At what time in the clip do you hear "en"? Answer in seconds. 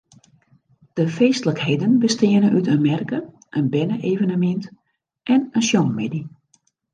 5.33-5.41